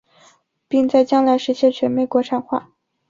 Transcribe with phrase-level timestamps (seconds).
[0.67, 2.71] 并在将来实现全面国产化。